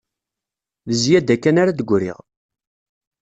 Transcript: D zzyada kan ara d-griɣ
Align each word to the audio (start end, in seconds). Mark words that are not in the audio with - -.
D 0.87 0.91
zzyada 0.99 1.35
kan 1.37 1.59
ara 1.61 1.77
d-griɣ 1.79 2.19